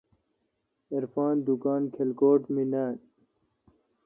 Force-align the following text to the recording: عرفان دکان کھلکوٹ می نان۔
عرفان 0.93 1.35
دکان 1.47 1.81
کھلکوٹ 1.95 2.41
می 2.53 2.63
نان۔ 2.71 2.93